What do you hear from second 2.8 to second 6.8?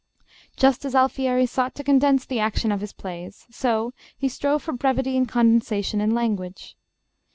his plays, so he strove for brevity and condensation in language.